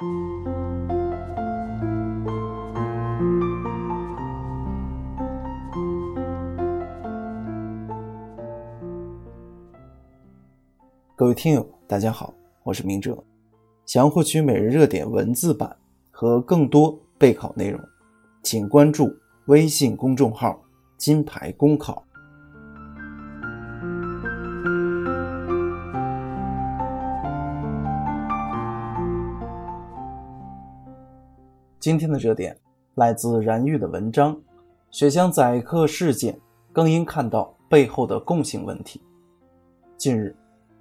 [0.00, 0.06] 各
[11.26, 12.32] 位听友，大家好，
[12.62, 13.22] 我是明哲。
[13.84, 15.76] 想要获取每日热点文字版
[16.10, 17.78] 和更多备考内容，
[18.42, 19.14] 请关注
[19.48, 20.58] 微信公众号
[20.96, 22.02] “金牌公考”。
[31.80, 32.54] 今天的热点
[32.96, 34.38] 来自燃玉的文章：
[34.90, 36.38] 雪乡宰客事件，
[36.74, 39.00] 更应看到背后的共性问题。
[39.96, 40.36] 近日，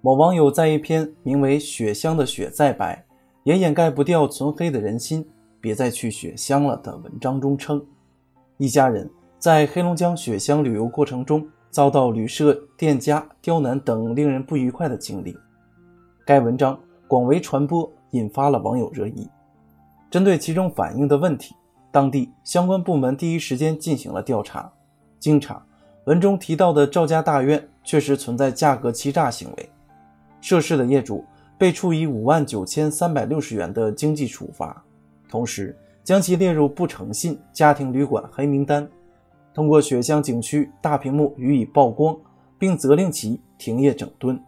[0.00, 3.06] 某网友在一篇名为《雪乡的雪再白，
[3.44, 5.24] 也掩盖不掉存黑的人心，
[5.60, 7.80] 别再去雪乡了》的文章中称，
[8.56, 15.38] 一家人在黑龙江雪乡旅游过程中遭到旅社、店家刁难等令人不愉快的经历。
[16.26, 16.76] 该文章
[17.06, 19.28] 广为传播，引发了网友热议。
[20.10, 21.54] 针对其中反映的问题，
[21.92, 24.70] 当地相关部门第一时间进行了调查。
[25.20, 25.64] 经查，
[26.06, 29.70] 文中提到的赵家大院确实存在价格欺诈行为，
[30.40, 31.24] 涉事的业主
[31.56, 34.82] 被处以五万九千三百六十元的经济处罚，
[35.28, 38.88] 同时将其列入不诚信家庭旅馆黑名单，
[39.54, 42.16] 通过雪乡景区大屏幕予以曝光，
[42.58, 44.42] 并责令其停业整顿。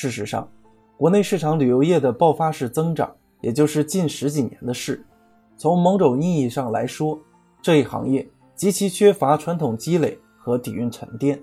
[0.00, 0.48] 事实上，
[0.96, 5.04] 国内市场旅游业的爆发式增长，也就是近十几年的事。
[5.58, 7.18] 从某种意义上来说，
[7.60, 11.38] 这一行业极其缺乏传统积累和底蕴沉淀。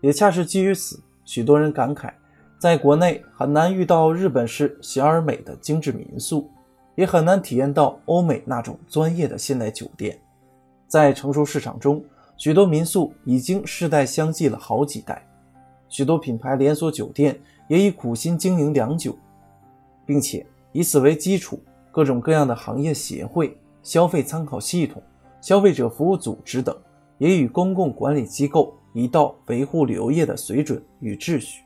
[0.00, 2.12] 也恰是基于此，许多人感慨，
[2.58, 6.50] 在国内很难遇到日本式小而美的精致民宿，
[6.96, 10.20] 也很难体验到欧美那种专业的现代酒店。
[10.88, 12.04] 在成熟市场中，
[12.36, 15.24] 许多民宿已经世代相继了好几代，
[15.88, 17.38] 许多品牌连锁酒店。
[17.72, 19.16] 也已苦心经营良久，
[20.04, 21.58] 并且以此为基础，
[21.90, 25.02] 各种各样的行业协会、消费参考系统、
[25.40, 26.76] 消费者服务组织等，
[27.16, 31.64] 也与公共管理机构一道维护旅游业的水准与秩序。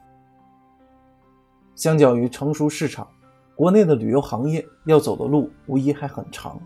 [1.74, 3.08] 相较于成熟市场，
[3.56, 6.56] 国内的旅游行业要走的路无疑还很长。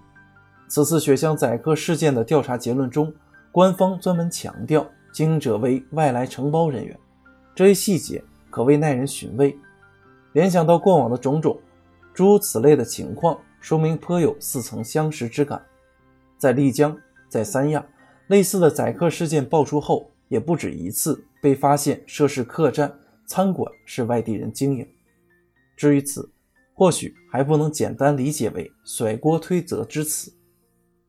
[0.68, 3.10] 此次雪乡宰客事件的调查结论中，
[3.50, 6.94] 官方专门强调经营者为外来承包人员，
[7.54, 8.22] 这一细节。
[8.50, 9.56] 可谓耐人寻味，
[10.32, 11.58] 联想到过往的种种，
[12.12, 15.62] 诸如此类的情况，说明颇有似曾相识之感。
[16.36, 16.96] 在丽江，
[17.28, 17.86] 在三亚，
[18.26, 22.92] 类似的宰客事件爆出后，也不止一次被发现涉事客栈、
[23.26, 24.86] 餐馆是外地人经营。
[25.76, 26.30] 至于此，
[26.74, 30.32] 或许还不能简单理解为甩锅推责之词。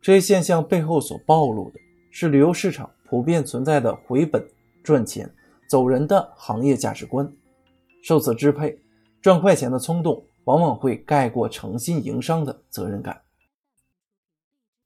[0.02, 1.80] 这一现象背后所暴露的
[2.10, 4.46] 是旅游市场普遍存在的回本
[4.84, 5.32] 赚钱。
[5.72, 7.34] 走人的行业价值观，
[8.04, 8.78] 受此支配，
[9.22, 13.22] 赚快钱的冲动往往会盖过诚信营商的责任感。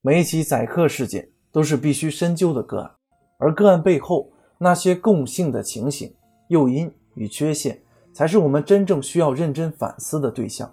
[0.01, 2.91] 每一起宰客事件都是必须深究的个案，
[3.39, 6.13] 而个案背后那些共性的情形、
[6.49, 7.81] 诱因与缺陷，
[8.13, 10.71] 才是我们真正需要认真反思的对象。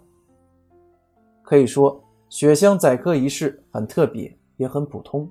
[1.42, 5.26] 可以说，雪乡宰客一事很特别，也很普通。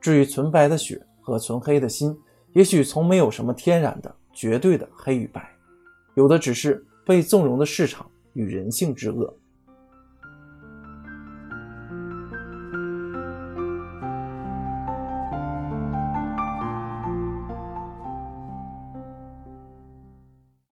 [0.00, 2.18] 至于纯白的雪和纯黑的心。
[2.54, 5.48] 也许从没有什么天然的、绝对的黑与白，
[6.14, 9.34] 有的只是被纵容的市场与人性之恶。